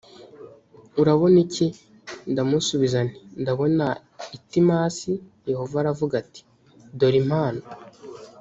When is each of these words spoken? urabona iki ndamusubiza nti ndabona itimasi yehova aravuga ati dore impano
urabona 1.01 1.37
iki 1.45 1.67
ndamusubiza 2.31 2.99
nti 3.07 3.19
ndabona 3.41 3.85
itimasi 4.37 5.11
yehova 5.49 5.75
aravuga 5.81 6.13
ati 6.23 6.41
dore 6.99 7.17
impano 7.23 7.61